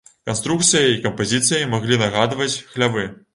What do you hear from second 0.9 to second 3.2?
і кампазіцыяй маглі нагадваць хлявы.